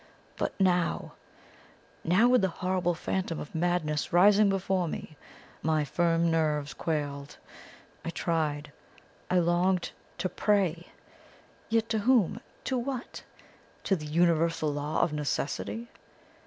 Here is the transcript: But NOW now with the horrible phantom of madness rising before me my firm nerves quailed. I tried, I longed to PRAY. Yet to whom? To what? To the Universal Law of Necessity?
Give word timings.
But 0.35 0.59
NOW 0.59 1.11
now 2.03 2.27
with 2.27 2.41
the 2.41 2.47
horrible 2.47 2.95
phantom 2.95 3.39
of 3.39 3.53
madness 3.53 4.11
rising 4.11 4.49
before 4.49 4.87
me 4.87 5.15
my 5.61 5.85
firm 5.85 6.31
nerves 6.31 6.73
quailed. 6.73 7.37
I 8.03 8.09
tried, 8.09 8.71
I 9.29 9.37
longed 9.37 9.91
to 10.17 10.27
PRAY. 10.27 10.87
Yet 11.69 11.87
to 11.89 11.99
whom? 11.99 12.41
To 12.63 12.79
what? 12.79 13.21
To 13.83 13.95
the 13.95 14.07
Universal 14.07 14.73
Law 14.73 15.01
of 15.03 15.13
Necessity? 15.13 15.87